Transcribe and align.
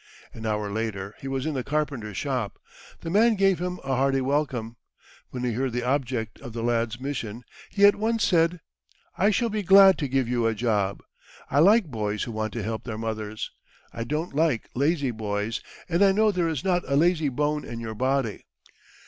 An 0.33 0.47
hour 0.47 0.71
later 0.71 1.13
he 1.21 1.27
was 1.27 1.45
in 1.45 1.53
the 1.53 1.63
carpenter's 1.63 2.17
shop. 2.17 2.57
The 3.01 3.11
man 3.11 3.35
gave 3.35 3.59
him 3.61 3.79
a 3.83 3.95
hearty 3.95 4.19
welcome. 4.19 4.77
When 5.29 5.43
he 5.43 5.51
heard 5.51 5.73
the 5.73 5.83
object 5.83 6.41
of 6.41 6.53
the 6.53 6.63
lad's 6.63 6.99
mission, 6.99 7.43
he 7.69 7.85
at 7.85 7.95
once 7.95 8.23
said 8.23 8.61
"I 9.15 9.29
shall 9.29 9.49
be 9.49 9.61
glad 9.61 9.99
to 9.99 10.07
give 10.07 10.27
you 10.27 10.47
a 10.47 10.55
job. 10.55 11.03
I 11.51 11.59
like 11.59 11.85
boys 11.85 12.23
who 12.23 12.31
want 12.31 12.51
to 12.53 12.63
help 12.63 12.83
their 12.83 12.97
mothers. 12.97 13.51
I 13.93 14.03
don't 14.03 14.33
like 14.33 14.69
lazy 14.73 15.11
boys, 15.11 15.61
and 15.87 16.03
I 16.03 16.13
know 16.13 16.31
there 16.31 16.49
is 16.49 16.63
not 16.63 16.81
a 16.87 16.95
lazy 16.95 17.29
bone 17.29 17.63
in 17.63 17.79
your 17.79 17.93
body." 17.93 18.45